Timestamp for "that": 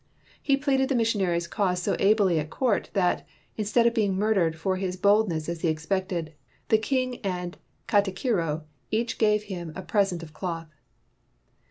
2.93-3.23